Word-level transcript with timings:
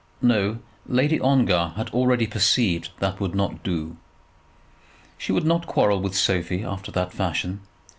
No; 0.23 0.57
Lady 0.87 1.19
Ongar 1.19 1.73
had 1.75 1.91
already 1.91 2.25
perceived 2.25 2.85
that 2.85 2.99
that 3.11 3.19
would 3.19 3.35
not 3.35 3.61
do. 3.61 3.97
She 5.19 5.31
would 5.31 5.45
not 5.45 5.67
quarrel 5.67 6.01
with 6.01 6.17
Sophie 6.17 6.63
after 6.63 6.91
that 6.93 7.13
fashion. 7.13 7.59